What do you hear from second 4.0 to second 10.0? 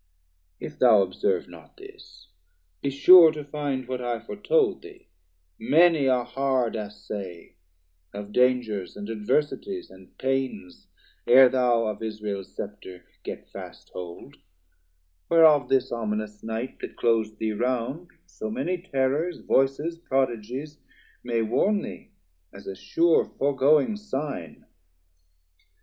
I foretold thee, many a hard assay Of dangers, and adversities